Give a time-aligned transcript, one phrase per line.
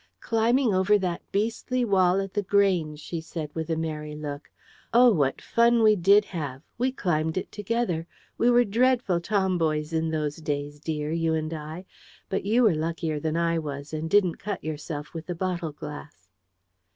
[0.19, 4.49] "Climbing over that beastly wall at The Grange," she said with a merry look.
[4.91, 6.63] "Oh, what fun we did have!
[6.79, 8.07] We climbed it together.
[8.35, 11.85] We were dreadful tomboys in those days, dear, you and I:
[12.29, 16.31] but you were luckier than I was, and didn't cut yourself with the bottle glass."